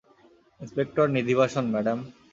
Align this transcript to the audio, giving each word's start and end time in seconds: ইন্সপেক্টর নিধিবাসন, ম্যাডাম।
ইন্সপেক্টর 0.61 1.05
নিধিবাসন, 1.15 1.65
ম্যাডাম। 1.73 1.99